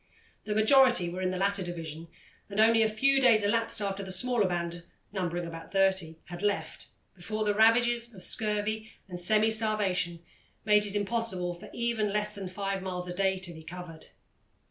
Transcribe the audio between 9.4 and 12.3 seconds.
starvation made it impossible for even